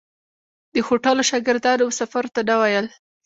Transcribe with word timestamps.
د 0.73 0.75
هوټلو 0.87 1.21
شاګردانو 1.29 1.89
مسافرو 1.91 2.33
ته 2.35 2.41
نه 2.49 2.55
ویل. 2.61 2.87